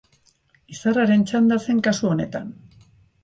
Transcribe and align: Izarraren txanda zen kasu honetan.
Izarraren 0.75 1.25
txanda 1.31 1.59
zen 1.67 1.83
kasu 1.89 2.09
honetan. 2.13 2.49